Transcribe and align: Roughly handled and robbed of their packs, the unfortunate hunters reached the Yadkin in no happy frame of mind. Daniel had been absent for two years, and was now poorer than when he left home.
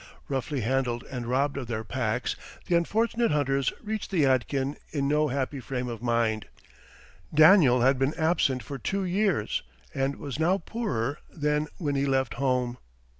Roughly 0.29 0.61
handled 0.61 1.03
and 1.11 1.27
robbed 1.27 1.57
of 1.57 1.67
their 1.67 1.83
packs, 1.83 2.35
the 2.65 2.73
unfortunate 2.75 3.29
hunters 3.29 3.71
reached 3.83 4.09
the 4.09 4.23
Yadkin 4.23 4.77
in 4.89 5.07
no 5.07 5.27
happy 5.27 5.59
frame 5.59 5.87
of 5.87 6.01
mind. 6.01 6.47
Daniel 7.31 7.81
had 7.81 7.99
been 7.99 8.15
absent 8.15 8.63
for 8.63 8.79
two 8.79 9.03
years, 9.05 9.61
and 9.93 10.15
was 10.15 10.39
now 10.39 10.57
poorer 10.57 11.19
than 11.31 11.67
when 11.77 11.93
he 11.93 12.07
left 12.07 12.33
home. 12.33 12.79